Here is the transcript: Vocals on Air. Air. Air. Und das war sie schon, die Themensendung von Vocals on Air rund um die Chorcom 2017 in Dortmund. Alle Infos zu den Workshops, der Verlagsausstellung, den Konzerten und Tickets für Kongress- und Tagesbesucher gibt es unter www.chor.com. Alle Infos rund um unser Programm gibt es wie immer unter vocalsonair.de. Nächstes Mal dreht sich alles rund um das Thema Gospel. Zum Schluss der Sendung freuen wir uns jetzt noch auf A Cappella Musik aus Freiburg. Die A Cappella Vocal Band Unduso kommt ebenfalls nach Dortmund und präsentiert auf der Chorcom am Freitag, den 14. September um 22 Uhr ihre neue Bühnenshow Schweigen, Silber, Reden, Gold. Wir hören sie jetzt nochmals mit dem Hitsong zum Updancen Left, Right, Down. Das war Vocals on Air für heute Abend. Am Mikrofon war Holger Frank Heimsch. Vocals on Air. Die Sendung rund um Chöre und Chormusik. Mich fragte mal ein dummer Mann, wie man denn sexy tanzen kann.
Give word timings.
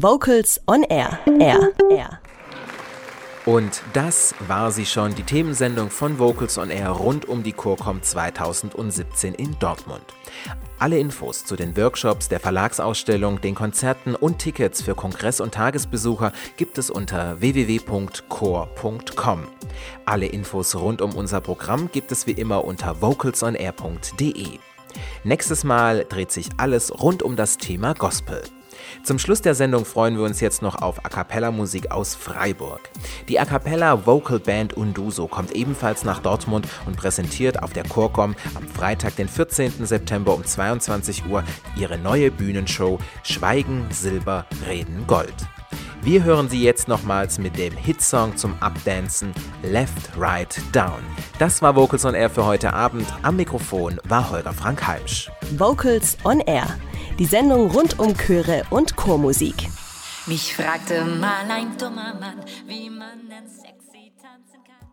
Vocals 0.00 0.60
on 0.68 0.84
Air. 0.84 1.18
Air. 1.40 1.72
Air. 1.90 2.20
Und 3.46 3.82
das 3.94 4.32
war 4.46 4.70
sie 4.70 4.86
schon, 4.86 5.16
die 5.16 5.24
Themensendung 5.24 5.90
von 5.90 6.20
Vocals 6.20 6.56
on 6.56 6.70
Air 6.70 6.90
rund 6.90 7.24
um 7.24 7.42
die 7.42 7.52
Chorcom 7.52 8.00
2017 8.00 9.34
in 9.34 9.58
Dortmund. 9.58 10.04
Alle 10.78 11.00
Infos 11.00 11.44
zu 11.44 11.56
den 11.56 11.76
Workshops, 11.76 12.28
der 12.28 12.38
Verlagsausstellung, 12.38 13.40
den 13.40 13.56
Konzerten 13.56 14.14
und 14.14 14.38
Tickets 14.38 14.82
für 14.82 14.94
Kongress- 14.94 15.40
und 15.40 15.54
Tagesbesucher 15.54 16.32
gibt 16.56 16.78
es 16.78 16.90
unter 16.90 17.40
www.chor.com. 17.40 17.88
Alle 20.04 20.26
Infos 20.26 20.76
rund 20.76 21.02
um 21.02 21.12
unser 21.16 21.40
Programm 21.40 21.90
gibt 21.90 22.12
es 22.12 22.28
wie 22.28 22.32
immer 22.32 22.64
unter 22.64 23.02
vocalsonair.de. 23.02 24.60
Nächstes 25.24 25.64
Mal 25.64 26.06
dreht 26.08 26.30
sich 26.30 26.50
alles 26.56 27.02
rund 27.02 27.24
um 27.24 27.34
das 27.34 27.56
Thema 27.58 27.94
Gospel. 27.94 28.44
Zum 29.02 29.18
Schluss 29.18 29.42
der 29.42 29.54
Sendung 29.54 29.84
freuen 29.84 30.16
wir 30.16 30.24
uns 30.24 30.40
jetzt 30.40 30.62
noch 30.62 30.80
auf 30.82 31.04
A 31.04 31.08
Cappella 31.08 31.50
Musik 31.50 31.90
aus 31.90 32.14
Freiburg. 32.14 32.80
Die 33.28 33.38
A 33.38 33.44
Cappella 33.44 34.06
Vocal 34.06 34.38
Band 34.38 34.74
Unduso 34.74 35.26
kommt 35.26 35.52
ebenfalls 35.52 36.04
nach 36.04 36.20
Dortmund 36.20 36.66
und 36.86 36.96
präsentiert 36.96 37.62
auf 37.62 37.72
der 37.72 37.84
Chorcom 37.84 38.34
am 38.54 38.68
Freitag, 38.68 39.16
den 39.16 39.28
14. 39.28 39.86
September 39.86 40.34
um 40.34 40.44
22 40.44 41.26
Uhr 41.26 41.44
ihre 41.76 41.98
neue 41.98 42.30
Bühnenshow 42.30 42.98
Schweigen, 43.22 43.86
Silber, 43.90 44.46
Reden, 44.66 45.06
Gold. 45.06 45.34
Wir 46.02 46.22
hören 46.22 46.48
sie 46.48 46.62
jetzt 46.62 46.88
nochmals 46.88 47.38
mit 47.38 47.58
dem 47.58 47.76
Hitsong 47.76 48.36
zum 48.36 48.54
Updancen 48.60 49.32
Left, 49.62 50.16
Right, 50.16 50.58
Down. 50.72 51.02
Das 51.38 51.60
war 51.60 51.74
Vocals 51.74 52.04
on 52.04 52.14
Air 52.14 52.30
für 52.30 52.46
heute 52.46 52.72
Abend. 52.72 53.06
Am 53.22 53.36
Mikrofon 53.36 54.00
war 54.04 54.30
Holger 54.30 54.52
Frank 54.52 54.86
Heimsch. 54.86 55.30
Vocals 55.56 56.16
on 56.24 56.40
Air. 56.40 56.66
Die 57.18 57.26
Sendung 57.26 57.68
rund 57.72 57.98
um 57.98 58.16
Chöre 58.16 58.62
und 58.70 58.94
Chormusik. 58.94 59.68
Mich 60.26 60.54
fragte 60.54 61.04
mal 61.04 61.50
ein 61.50 61.76
dummer 61.76 62.14
Mann, 62.14 62.44
wie 62.66 62.88
man 62.90 63.28
denn 63.28 63.48
sexy 63.48 64.12
tanzen 64.22 64.62
kann. 64.62 64.87